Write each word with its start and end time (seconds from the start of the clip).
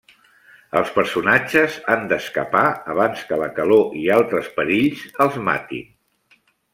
Els 0.79 0.87
personatges 0.93 1.75
han 1.95 2.07
d'escapar 2.13 2.63
abans 2.93 3.21
que 3.29 3.39
la 3.41 3.49
calor 3.59 3.93
i 3.99 4.07
altres 4.15 4.49
perills 4.57 5.05
els 5.27 5.37
matin. 5.51 5.85